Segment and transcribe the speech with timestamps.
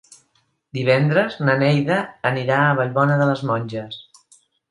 [0.77, 1.99] Divendres na Neida
[2.31, 4.03] anirà a Vallbona de les Monges.